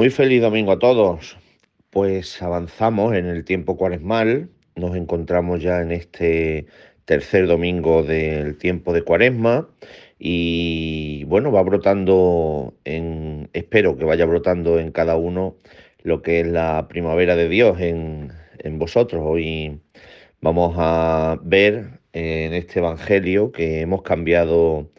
Muy 0.00 0.08
feliz 0.08 0.40
domingo 0.40 0.72
a 0.72 0.78
todos. 0.78 1.36
Pues 1.90 2.40
avanzamos 2.40 3.14
en 3.14 3.26
el 3.26 3.44
tiempo 3.44 3.76
cuaresmal, 3.76 4.48
nos 4.74 4.96
encontramos 4.96 5.60
ya 5.60 5.82
en 5.82 5.92
este 5.92 6.64
tercer 7.04 7.46
domingo 7.46 8.02
del 8.02 8.56
tiempo 8.56 8.94
de 8.94 9.02
cuaresma 9.02 9.68
y 10.18 11.24
bueno, 11.24 11.52
va 11.52 11.62
brotando 11.62 12.72
en, 12.86 13.50
espero 13.52 13.98
que 13.98 14.06
vaya 14.06 14.24
brotando 14.24 14.78
en 14.78 14.90
cada 14.90 15.16
uno 15.16 15.56
lo 16.02 16.22
que 16.22 16.40
es 16.40 16.46
la 16.46 16.88
primavera 16.88 17.36
de 17.36 17.50
Dios 17.50 17.78
en, 17.78 18.32
en 18.58 18.78
vosotros. 18.78 19.20
Hoy 19.22 19.82
vamos 20.40 20.76
a 20.78 21.38
ver 21.42 22.00
en 22.14 22.54
este 22.54 22.78
Evangelio 22.78 23.52
que 23.52 23.82
hemos 23.82 24.00
cambiado 24.00 24.90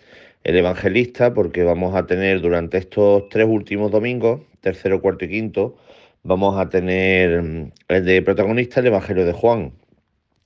el 0.43 0.57
evangelista 0.57 1.33
porque 1.33 1.63
vamos 1.63 1.95
a 1.95 2.05
tener 2.05 2.41
durante 2.41 2.77
estos 2.77 3.29
tres 3.29 3.47
últimos 3.47 3.91
domingos, 3.91 4.41
tercero, 4.62 5.02
cuarto 5.02 5.25
y 5.25 5.30
quinto, 5.30 5.75
vamos 6.23 6.59
a 6.59 6.70
tener 6.70 7.42
mm, 7.42 7.71
el 7.89 8.06
de 8.06 8.21
protagonista 8.21 8.79
el 8.79 8.87
Evangelio 8.87 9.25
de 9.25 9.34
Juan. 9.34 9.74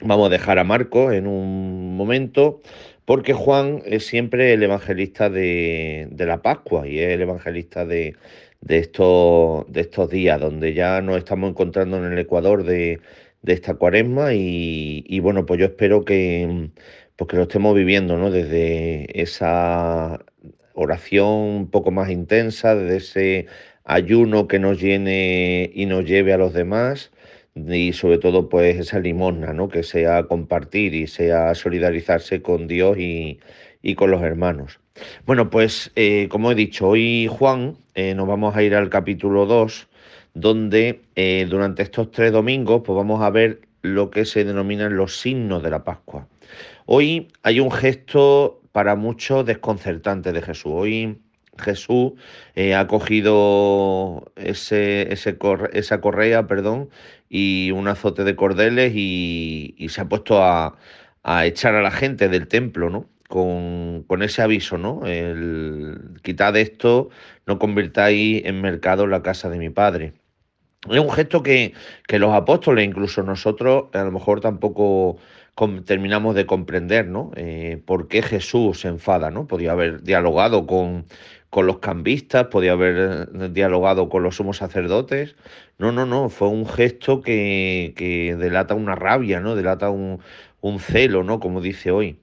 Vamos 0.02 0.28
a 0.28 0.30
dejar 0.30 0.60
a 0.60 0.64
Marcos 0.64 1.14
en 1.14 1.28
un 1.28 1.96
momento 1.96 2.62
porque 3.06 3.34
Juan 3.34 3.82
es 3.86 4.06
siempre 4.08 4.54
el 4.54 4.64
evangelista 4.64 5.30
de, 5.30 6.10
la 6.18 6.42
Pascua 6.42 6.88
y 6.88 7.00
es 7.00 7.14
el 7.14 7.22
evangelista 7.22 7.86
de, 7.86 8.16
estos, 8.68 9.72
de 9.72 9.82
estos 9.82 10.10
días, 10.10 10.40
donde 10.42 10.74
ya 10.74 11.02
nos 11.02 11.18
estamos 11.18 11.52
encontrando 11.52 11.98
en 11.98 12.12
el 12.12 12.20
Ecuador 12.20 12.64
de, 12.64 13.00
esta 13.46 13.76
cuaresma 13.76 14.34
y, 14.34 15.20
bueno, 15.20 15.46
pues 15.46 15.60
yo 15.60 15.68
espero 15.68 16.04
que, 16.04 16.72
pues 17.16 17.30
que 17.30 17.38
lo 17.38 17.44
estemos 17.44 17.76
viviendo, 17.76 18.18
¿no? 18.18 18.32
Desde 18.32 19.22
esa 19.22 20.20
oración 20.74 21.28
un 21.28 21.70
poco 21.70 21.92
más 21.92 22.10
intensa, 22.10 22.76
desde 22.76 22.98
ese 22.98 23.48
ayuno 23.86 24.48
que 24.48 24.60
nos 24.60 24.82
llene 24.82 25.72
y 25.74 25.86
nos 25.86 26.06
lleve 26.06 26.34
a 26.34 26.38
los 26.38 26.54
demás 26.54 27.12
y 27.56 27.94
sobre 27.94 28.18
todo 28.18 28.50
pues 28.50 28.78
esa 28.78 29.00
limosna, 29.00 29.54
¿no? 29.54 29.70
Que 29.70 29.84
sea 29.84 30.24
compartir 30.24 30.94
y 30.94 31.08
sea 31.08 31.56
solidarizarse 31.56 32.42
con 32.42 32.68
Dios 32.68 32.98
y, 32.98 33.40
con 33.96 34.12
los 34.12 34.22
hermanos. 34.24 34.80
Bueno, 35.26 35.50
pues 35.50 35.92
eh, 35.96 36.28
como 36.30 36.52
he 36.52 36.56
dicho, 36.56 36.90
hoy 36.90 37.28
Juan 37.28 37.78
eh, 37.94 38.16
nos 38.16 38.28
vamos 38.28 38.56
a 38.56 38.64
ir 38.64 38.76
al 38.76 38.90
capítulo 38.90 39.46
2, 39.46 39.88
donde 40.34 41.02
eh, 41.16 41.46
durante 41.50 41.84
estos 41.84 42.12
tres 42.12 42.32
domingos 42.32 42.82
pues 42.84 42.96
vamos 42.96 43.22
a 43.22 43.30
ver 43.30 43.62
lo 43.84 44.10
que 44.10 44.26
se 44.26 44.44
denominan 44.44 44.98
los 44.98 45.20
signos 45.20 45.62
de 45.62 45.70
la 45.70 45.84
Pascua. 45.84 46.28
Hoy 46.88 47.28
hay 47.44 47.60
un 47.60 47.72
gesto 47.72 48.62
para 48.72 48.96
muchos 48.96 49.46
desconcertante 49.46 50.34
de 50.34 50.42
Jesús. 50.42 50.72
Hoy 50.76 51.20
Jesús 51.60 52.14
eh, 52.56 52.76
ha 52.76 52.88
cogido 52.88 54.32
ese, 54.36 55.12
esa 55.12 56.02
correa 56.02 56.48
perdón, 56.48 56.90
y 57.30 57.72
un 57.72 57.88
azote 57.88 58.24
de 58.24 58.36
cordeles 58.36 58.94
y, 58.96 59.76
se 59.90 60.02
ha 60.02 60.10
puesto 60.10 60.44
a, 60.44 60.78
echar 61.46 61.76
a 61.76 61.82
la 61.82 61.92
gente 61.92 62.30
del 62.30 62.48
templo, 62.48 62.90
¿no? 62.90 63.10
Con, 63.28 64.22
ese 64.22 64.42
aviso, 64.42 64.78
¿no? 64.78 65.06
El, 65.06 66.20
quitad 66.22 66.56
esto, 66.56 67.10
no 67.48 67.60
convirtáis 67.60 68.46
en 68.46 68.62
mercado 68.62 69.08
la 69.08 69.24
casa 69.24 69.50
de 69.50 69.58
mi 69.58 69.70
padre. 69.70 70.14
Es 70.90 71.00
un 71.00 71.12
gesto 71.12 71.42
que, 71.42 71.74
que 72.08 72.20
los 72.20 72.34
apóstoles, 72.34 72.86
incluso 72.86 73.24
nosotros, 73.24 73.86
a 73.94 74.04
lo 74.04 74.12
mejor 74.12 74.40
tampoco 74.40 75.18
terminamos 75.86 76.36
de 76.36 76.46
comprender, 76.46 77.08
¿no? 77.08 77.32
Eh, 77.36 77.82
por 77.86 78.08
qué 78.10 78.22
Jesús 78.22 78.82
se 78.82 78.90
enfada, 78.90 79.32
¿no? 79.32 79.48
Podía 79.48 79.72
haber 79.72 80.04
dialogado 80.04 80.68
con, 80.68 81.06
con 81.50 81.68
los 81.68 81.80
cambistas, 81.80 82.48
podía 82.48 82.74
haber 82.74 83.30
eh, 83.34 83.50
dialogado 83.50 84.10
con 84.10 84.24
los 84.24 84.36
sumos 84.38 84.58
sacerdotes. 84.58 85.36
No, 85.78 85.92
no, 85.92 86.06
no, 86.06 86.30
fue 86.30 86.48
un 86.50 86.68
gesto 86.68 87.22
que, 87.22 87.94
que 87.96 88.36
delata 88.36 88.76
una 88.76 88.96
rabia, 88.96 89.40
¿no? 89.40 89.56
Delata 89.56 89.90
un, 89.90 90.20
un 90.62 90.80
celo, 90.80 91.24
¿no? 91.24 91.40
Como 91.40 91.62
dice 91.62 91.92
hoy. 91.92 92.18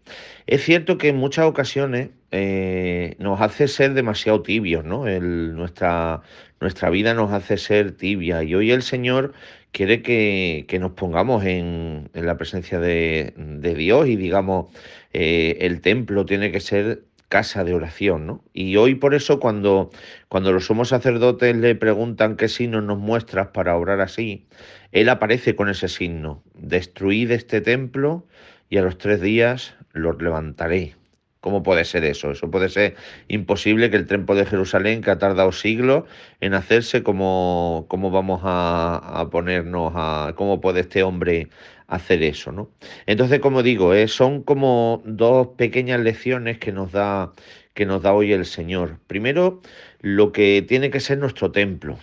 Es 0.47 0.65
cierto 0.65 0.99
que 0.99 1.09
en 1.09 1.17
muchas 1.17 1.47
ocasiones 1.47 2.11
eh, 2.33 3.15
nos 3.19 3.41
hace 3.41 3.69
ser 3.69 3.95
demasiado 3.95 4.43
tibios, 4.43 4.85
¿no? 4.85 5.07
El, 5.07 5.55
nuestra, 5.55 6.23
nuestra 6.61 6.91
vida 6.91 7.15
nos 7.15 7.31
hace 7.31 7.57
ser 7.57 7.93
tibia 7.93 8.43
y 8.43 8.55
hoy 8.55 8.73
el 8.73 8.83
Señor 8.83 9.33
quiere 9.71 10.03
que, 10.03 10.67
nos 10.81 10.93
pongamos 10.93 11.45
en, 11.45 12.11
la 12.15 12.37
presencia 12.37 12.81
de, 12.81 13.33
Dios 13.77 14.09
y 14.09 14.17
digamos, 14.17 14.75
eh, 15.13 15.59
el 15.61 15.81
templo 15.81 16.27
tiene 16.27 16.51
que 16.51 16.61
ser 16.61 17.05
casa 17.33 17.65
de 17.65 17.73
oración, 17.73 18.27
¿no? 18.27 18.45
Y 18.53 18.77
hoy 18.77 18.95
por 18.95 19.15
eso 19.15 19.41
cuando, 19.41 19.89
cuando 20.29 20.53
los 20.53 20.67
somos 20.67 20.91
sacerdotes 20.91 21.57
le 21.57 21.75
preguntan 21.75 22.37
qué 22.37 22.47
signo 22.47 22.83
nos 22.83 22.99
muestras 22.99 23.49
para 23.55 23.75
orar 23.75 24.03
así, 24.03 24.47
él 24.91 25.09
aparece 25.09 25.57
con 25.57 25.71
ese 25.71 25.89
signo, 25.89 26.43
destruid 26.53 27.31
este 27.31 27.63
templo 27.63 28.27
y 28.69 28.77
a 28.77 28.83
los 28.83 28.99
tres 28.99 29.23
días 29.23 29.75
lo 29.95 30.13
levantaré. 30.13 30.95
¿Cómo 31.43 31.65
puede 31.65 31.85
ser 31.85 32.05
eso? 32.05 32.31
Eso 32.31 32.53
puede 32.53 32.69
ser 32.69 32.95
imposible 33.27 33.91
que 33.91 33.97
el 33.97 34.07
templo 34.07 34.37
de 34.37 34.47
Jerusalén, 34.47 35.03
que 35.03 35.11
ha 35.11 35.19
tardado 35.19 35.51
siglos 35.51 36.05
en 36.41 36.55
hacerse, 36.55 37.03
¿cómo, 37.03 37.87
cómo 37.89 38.13
vamos 38.13 38.43
a, 38.45 39.27
ponernos 39.33 39.93
a... 39.97 40.35
¿Cómo 40.37 40.61
puede 40.61 40.83
este 40.83 41.03
hombre 41.03 41.49
hacer 41.89 42.23
eso? 42.23 42.53
¿no? 42.53 42.71
Entonces, 43.07 43.41
como 43.41 43.65
digo, 43.65 43.93
eh, 43.93 44.07
son 44.07 44.45
como 44.45 45.03
dos 45.05 45.49
pequeñas 45.57 45.99
lecciones 45.99 46.59
que 46.59 46.71
nos, 46.71 46.93
da, 46.93 47.33
que 47.75 47.87
nos 47.87 48.03
da 48.03 48.13
hoy 48.15 48.33
el 48.33 48.47
Señor. 48.47 49.01
Primero, 49.09 49.63
lo 50.01 50.31
que 50.31 50.65
tiene 50.69 50.91
que 50.91 51.01
ser 51.01 51.19
nuestro 51.19 51.51
templo. 51.51 51.99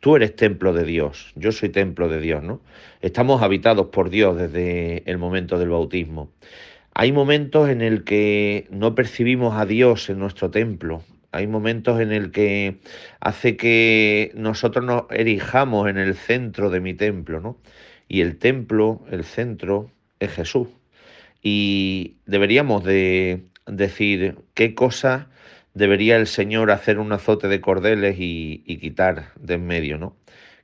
Tú 0.00 0.16
eres 0.16 0.34
templo 0.34 0.72
de 0.72 0.82
Dios, 0.82 1.32
yo 1.36 1.52
soy 1.52 1.68
templo 1.68 2.08
de 2.08 2.20
Dios, 2.20 2.42
¿no? 2.42 2.60
Estamos 3.02 3.40
habitados 3.40 3.86
por 3.92 4.10
Dios 4.10 4.36
desde 4.36 5.04
el 5.08 5.18
momento 5.18 5.60
del 5.60 5.68
bautismo. 5.68 6.32
Hay 7.00 7.12
momentos 7.12 7.70
en 7.70 7.80
el 7.80 8.04
que 8.04 8.66
no 8.70 8.94
percibimos 8.94 9.58
a 9.58 9.64
Dios 9.64 10.10
en 10.10 10.18
nuestro 10.18 10.50
templo. 10.50 11.02
Hay 11.32 11.46
momentos 11.46 11.98
en 11.98 12.12
el 12.12 12.30
que 12.30 12.76
hace 13.20 13.56
que 13.56 14.32
nosotros 14.34 14.84
nos 14.84 15.04
erijamos 15.08 15.88
en 15.88 15.96
el 15.96 16.14
centro 16.14 16.68
de 16.68 16.80
mi 16.80 16.92
templo, 16.92 17.40
¿no? 17.40 17.56
Y 18.06 18.20
el 18.20 18.36
templo, 18.36 19.02
el 19.10 19.24
centro, 19.24 19.90
es 20.18 20.32
Jesús. 20.32 20.68
Y 21.42 22.16
deberíamos 22.26 22.84
de 22.84 23.44
decir 23.64 24.36
qué 24.52 24.74
cosa 24.74 25.30
debería 25.72 26.18
el 26.18 26.26
Señor 26.26 26.70
hacer 26.70 26.98
un 26.98 27.12
azote 27.12 27.48
de 27.48 27.62
cordeles 27.62 28.16
y, 28.18 28.62
quitar 28.78 29.32
de 29.36 29.54
en 29.54 29.66
medio, 29.66 29.96
¿no? 29.96 30.18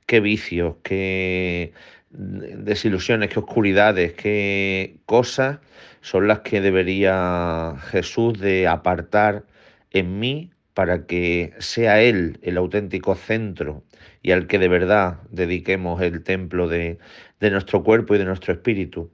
Qué 0.05 0.19
vicios, 0.19 0.75
qué 0.83 1.73
desilusiones, 2.09 3.29
qué 3.29 3.39
oscuridades, 3.39 4.13
qué 4.13 4.99
cosas 5.05 5.59
son 6.01 6.27
las 6.27 6.39
que 6.39 6.61
debería 6.61 7.75
Jesús 7.89 8.39
de 8.39 8.67
apartar 8.67 9.45
en 9.91 10.19
mí 10.19 10.51
para 10.73 11.05
que 11.05 11.53
sea 11.59 12.01
Él 12.01 12.39
el 12.43 12.57
auténtico 12.57 13.15
centro 13.15 13.83
y 14.21 14.31
al 14.31 14.47
que 14.47 14.59
de 14.59 14.67
verdad 14.67 15.19
dediquemos 15.31 16.01
el 16.01 16.23
templo 16.23 16.67
de, 16.67 16.99
de 17.39 17.51
nuestro 17.51 17.83
cuerpo 17.83 18.15
y 18.15 18.19
de 18.19 18.25
nuestro 18.25 18.53
espíritu. 18.53 19.11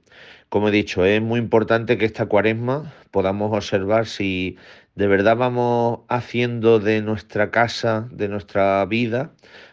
Como 0.48 0.68
he 0.68 0.70
dicho, 0.70 1.04
es 1.04 1.20
muy 1.22 1.40
importante 1.40 1.98
que 1.98 2.04
esta 2.04 2.26
cuaresma 2.26 2.92
podamos 3.10 3.52
observar 3.52 4.06
si 4.06 4.56
de 4.94 5.06
verdad 5.06 5.36
vamos 5.36 6.00
haciendo 6.08 6.78
de 6.78 7.02
nuestra 7.02 7.50
casa, 7.50 8.08
de 8.12 8.28
nuestra 8.28 8.84
vida, 8.86 9.32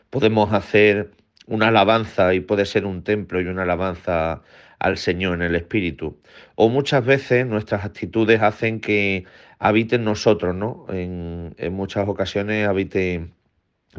podemos 0.09 0.53
hacer 0.53 1.12
una 1.47 1.68
alabanza 1.69 2.34
y 2.34 2.40
puede 2.40 2.66
ser 2.66 2.85
un 2.85 3.03
templo 3.03 3.41
y 3.41 3.46
una 3.47 3.63
alabanza 3.63 4.41
al 4.79 4.97
Señor 4.97 5.35
en 5.35 5.41
el 5.44 5.56
Espíritu. 5.56 6.19
O 6.56 6.69
muchas 6.69 7.06
veces 7.06 7.46
nuestras 7.46 7.85
actitudes 7.85 8.41
hacen 8.41 8.79
que 8.81 9.25
habite 9.59 9.97
en 9.97 10.06
nosotros, 10.06 10.56
¿no? 10.56 10.85
En, 10.90 11.56
muchas 11.72 12.07
ocasiones 12.07 12.68
habite 12.68 13.29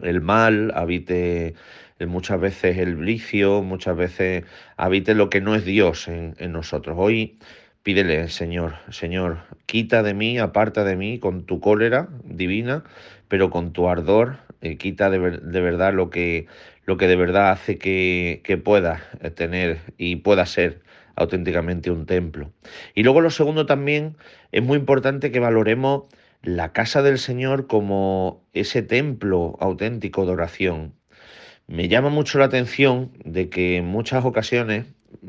el 0.02 0.20
mal, 0.20 0.72
habite 0.74 1.54
muchas 2.00 2.40
veces 2.40 2.78
el 2.78 2.96
vicio, 2.96 3.62
muchas 3.62 3.96
veces 3.96 4.44
habite 4.76 5.14
lo 5.14 5.30
que 5.30 5.40
no 5.40 5.54
es 5.54 5.64
Dios 5.64 6.08
en, 6.08 6.34
en 6.38 6.52
nosotros. 6.52 6.96
Hoy 6.98 7.38
pídele, 7.82 8.28
Señor, 8.28 8.74
Señor, 8.90 9.40
quita 9.66 10.02
de 10.02 10.14
mí, 10.14 10.38
aparta 10.38 10.84
de 10.84 10.96
mí 10.96 11.18
con 11.18 11.44
tu 11.46 11.60
cólera 11.60 12.08
divina, 12.24 12.84
pero 13.28 13.50
con 13.50 13.72
tu 13.72 13.88
ardor, 13.88 14.38
eh, 14.60 14.76
quita 14.76 15.10
de, 15.10 15.38
de, 15.38 15.60
verdad 15.60 15.92
lo 15.92 16.10
que, 16.10 16.46
lo 16.84 16.96
que 16.96 17.08
de 17.08 17.16
verdad 17.16 17.50
hace 17.50 17.78
que, 17.78 18.40
que 18.44 18.56
pueda 18.56 19.02
tener 19.34 19.80
y 19.98 20.16
pueda 20.16 20.46
ser 20.46 20.82
auténticamente 21.16 21.90
un 21.90 22.06
templo. 22.06 22.52
Y 22.94 23.02
luego 23.02 23.20
lo 23.20 23.30
segundo 23.30 23.66
también 23.66 24.16
es 24.52 24.62
muy 24.62 24.78
importante 24.78 25.30
que 25.30 25.40
valoremos 25.40 26.04
la 26.42 26.72
casa 26.72 27.02
del 27.02 27.18
Señor 27.18 27.66
como 27.66 28.44
ese 28.52 28.82
templo 28.82 29.56
auténtico 29.60 30.26
de 30.26 30.32
oración. 30.32 30.94
Me 31.66 31.88
llama 31.88 32.08
mucho 32.08 32.38
la 32.38 32.46
atención 32.46 33.12
de 33.24 33.48
que 33.48 33.76
en 33.76 33.86
muchas 33.86 34.24
ocasiones 34.24 34.86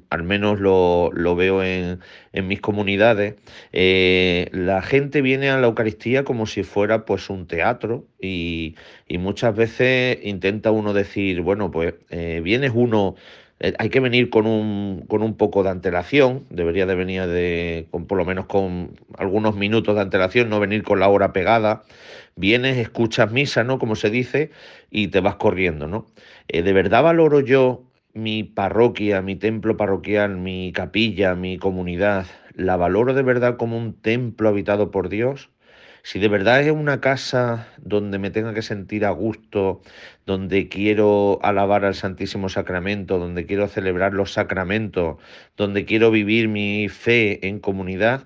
al 0.10 0.24
menos 0.24 0.60
lo, 0.60 1.36
veo 1.36 1.64
en, 1.64 2.00
mis 2.34 2.62
comunidades, 2.62 3.36
eh, 3.72 4.50
la 4.52 4.82
gente 4.82 5.22
viene 5.22 5.50
a 5.50 5.58
la 5.58 5.68
Eucaristía 5.68 6.24
como 6.24 6.46
si 6.46 6.64
fuera 6.64 7.06
pues 7.06 7.30
un 7.30 7.48
teatro 7.48 8.06
y, 8.22 8.76
muchas 9.20 9.56
veces 9.56 10.18
intenta 10.24 10.72
uno 10.72 10.94
decir, 10.94 11.42
bueno, 11.42 11.72
pues 11.72 11.94
eh, 12.10 12.42
vienes 12.44 12.72
uno 12.74 13.16
eh, 13.60 13.74
hay 13.80 13.90
que 13.90 14.00
venir 14.00 14.30
con 14.30 14.48
un, 14.48 15.06
con 15.08 15.22
un 15.22 15.38
poco 15.38 15.64
de 15.64 15.70
antelación, 15.70 16.46
debería 16.50 16.86
de 16.86 16.96
venir 16.96 17.28
de, 17.28 17.88
con, 17.92 18.08
por 18.08 18.18
lo 18.18 18.26
menos 18.26 18.48
con 18.48 19.00
algunos 19.18 19.56
minutos 19.56 19.96
de 19.96 20.02
antelación, 20.02 20.50
no 20.50 20.60
venir 20.60 20.84
con 20.84 21.00
la 21.00 21.08
hora 21.08 21.32
pegada. 21.32 21.84
Vienes, 22.36 22.78
escuchas 22.78 23.32
misa, 23.32 23.64
¿no? 23.64 23.80
Como 23.80 23.96
se 23.96 24.10
dice, 24.10 24.52
y 24.90 25.10
te 25.10 25.20
vas 25.20 25.36
corriendo, 25.36 25.88
¿no? 25.88 26.08
De 26.48 26.74
verdad 26.74 27.04
valoro 27.04 27.40
yo 27.40 27.84
mi 28.14 28.44
parroquia, 28.44 29.22
mi 29.22 29.36
templo 29.36 29.78
parroquial, 29.78 30.38
mi 30.38 30.72
capilla, 30.72 31.36
mi 31.36 31.58
comunidad, 31.58 32.28
la 32.56 32.78
valoro 32.78 33.14
de 33.14 33.24
verdad 33.24 33.58
como 33.58 33.78
un 33.78 33.94
templo 34.02 34.50
habitado 34.50 34.92
por 34.92 35.10
Dios 35.10 35.50
si 36.04 36.20
de 36.20 36.28
verdad 36.28 36.62
es 36.62 36.72
una 36.72 37.00
casa 37.00 37.68
donde 37.78 38.20
me 38.20 38.30
tenga 38.30 38.54
que 38.54 38.62
sentir 38.62 39.06
a 39.06 39.12
gusto, 39.12 39.82
donde 40.26 40.68
quiero 40.68 41.40
alabar 41.44 41.86
al 41.86 41.96
Santísimo 41.96 42.50
Sacramento, 42.50 43.20
donde 43.20 43.46
quiero 43.46 43.68
celebrar 43.70 44.14
los 44.14 44.34
sacramentos, 44.34 45.18
donde 45.56 45.86
quiero 45.86 46.12
vivir 46.12 46.50
mi 46.50 46.90
fe 46.90 47.48
en 47.48 47.60
comunidad, 47.60 48.26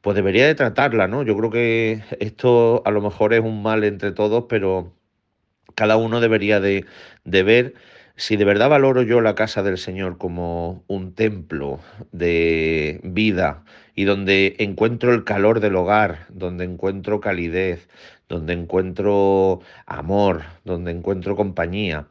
pues 0.00 0.16
debería 0.16 0.46
de 0.46 0.54
tratarla, 0.54 1.06
¿no? 1.06 1.22
Yo 1.22 1.36
creo 1.36 1.50
que 1.50 2.02
esto 2.18 2.82
a 2.86 2.90
lo 2.90 3.02
mejor 3.02 3.34
es 3.34 3.40
un 3.40 3.62
mal 3.62 3.84
entre 3.84 4.12
todos, 4.12 4.46
pero 4.48 4.94
cada 5.74 5.96
uno 5.96 6.20
debería 6.20 6.60
de, 6.60 6.86
de 7.24 7.42
ver 7.42 7.74
si 8.18 8.36
de 8.36 8.44
verdad 8.44 8.68
valoro 8.68 9.02
yo 9.02 9.20
la 9.20 9.36
casa 9.36 9.62
del 9.62 9.78
Señor 9.78 10.18
como 10.18 10.82
un 10.88 11.14
templo 11.14 11.78
de 12.10 13.00
vida 13.04 13.62
y 13.94 14.04
donde 14.04 14.56
encuentro 14.58 15.14
el 15.14 15.22
calor 15.22 15.60
del 15.60 15.76
hogar, 15.76 16.26
donde 16.28 16.64
encuentro 16.64 17.20
calidez, 17.20 17.88
donde 18.28 18.54
encuentro 18.54 19.60
amor, 19.86 20.42
donde 20.64 20.90
encuentro 20.90 21.36
compañía, 21.36 22.08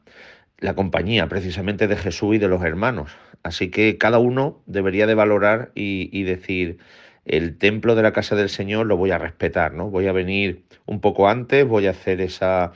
la 0.59 0.75
compañía 0.75 1.27
precisamente 1.27 1.89
de 1.89 1.97
Jesús 1.97 2.35
y 2.35 2.37
de 2.37 2.47
los 2.47 2.63
hermanos. 2.63 3.11
Así 3.43 3.69
que 3.69 3.97
cada 3.97 4.17
uno 4.17 4.61
debería 4.65 5.07
de 5.07 5.15
valorar 5.15 5.71
y, 5.75 6.23
decir, 6.23 6.77
el 7.25 7.57
templo 7.57 7.95
de 7.95 8.03
la 8.03 8.13
casa 8.13 8.37
del 8.37 8.49
Señor 8.49 8.85
lo 8.85 8.95
voy 8.95 9.11
a 9.11 9.17
respetar, 9.17 9.73
¿no? 9.73 9.89
Voy 9.89 10.07
a 10.07 10.13
venir 10.13 10.63
un 10.85 11.01
poco 11.01 11.27
antes, 11.27 11.67
voy 11.67 11.87
a 11.87 11.91
hacer 11.91 12.21
esa 12.21 12.71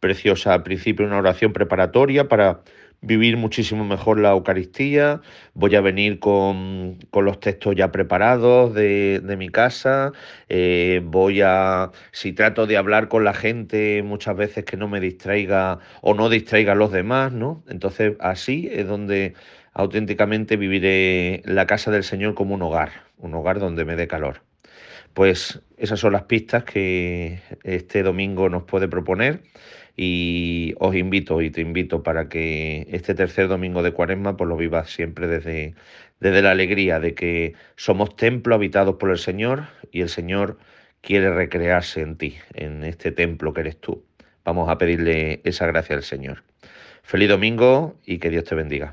preciosa 0.00 0.54
al 0.54 0.62
principio 0.62 1.06
una 1.06 1.18
oración 1.18 1.52
preparatoria 1.52 2.28
para 2.28 2.62
vivir 3.00 3.36
muchísimo 3.36 3.84
mejor 3.84 4.18
la 4.18 4.30
Eucaristía, 4.30 5.20
voy 5.54 5.74
a 5.76 5.80
venir 5.80 6.18
con, 6.18 6.98
los 7.12 7.40
textos 7.40 7.74
ya 7.76 7.92
preparados 7.92 8.74
de, 8.74 9.36
mi 9.38 9.48
casa, 9.48 10.12
eh, 10.48 11.00
voy 11.04 11.40
a, 11.42 11.90
si 12.12 12.32
trato 12.32 12.66
de 12.66 12.76
hablar 12.76 13.08
con 13.08 13.24
la 13.24 13.34
gente 13.34 14.02
muchas 14.02 14.36
veces 14.36 14.64
que 14.64 14.76
no 14.76 14.88
me 14.88 15.00
distraiga 15.00 15.78
o 16.02 16.14
no 16.14 16.28
distraiga 16.28 16.72
a 16.72 16.76
los 16.76 16.92
demás, 16.92 17.32
¿no? 17.32 17.62
Entonces 17.68 18.16
así 18.20 18.68
es 18.72 18.86
donde 18.88 19.34
auténticamente 19.72 20.56
viviré 20.56 21.42
la 21.44 21.66
casa 21.66 21.90
del 21.90 22.04
Señor 22.04 22.34
como 22.34 22.54
un 22.54 22.62
hogar, 22.62 22.90
un 23.18 23.34
hogar 23.34 23.60
donde 23.60 23.84
me 23.84 23.96
dé 23.96 24.08
calor. 24.08 24.45
Pues 25.16 25.62
esas 25.78 25.98
son 25.98 26.12
las 26.12 26.24
pistas 26.24 26.64
que 26.64 27.40
este 27.64 28.02
domingo 28.02 28.50
nos 28.50 28.64
puede 28.64 28.86
proponer 28.86 29.40
y 29.96 30.74
os 30.78 30.94
invito 30.94 31.40
y 31.40 31.48
te 31.48 31.62
invito 31.62 32.02
para 32.02 32.28
que 32.28 32.86
este 32.90 33.14
tercer 33.14 33.48
domingo 33.48 33.82
de 33.82 33.92
Cuaresma 33.92 34.36
pues 34.36 34.46
lo 34.46 34.58
vivas 34.58 34.90
siempre 34.90 35.26
desde, 35.26 35.74
desde 36.20 36.42
la 36.42 36.50
alegría 36.50 37.00
de 37.00 37.14
que 37.14 37.54
somos 37.76 38.14
templo 38.14 38.54
habitados 38.54 38.96
por 38.96 39.08
el 39.10 39.16
Señor 39.16 39.68
y 39.90 40.02
el 40.02 40.10
Señor 40.10 40.58
quiere 41.00 41.32
recrearse 41.32 42.02
en 42.02 42.18
ti, 42.18 42.36
en 42.52 42.84
este 42.84 43.10
templo 43.10 43.54
que 43.54 43.62
eres 43.62 43.80
tú. 43.80 44.04
Vamos 44.44 44.68
a 44.68 44.76
pedirle 44.76 45.40
esa 45.44 45.66
gracia 45.66 45.96
al 45.96 46.02
Señor. 46.02 46.44
Feliz 47.02 47.30
domingo 47.30 47.98
y 48.04 48.18
que 48.18 48.28
Dios 48.28 48.44
te 48.44 48.54
bendiga. 48.54 48.92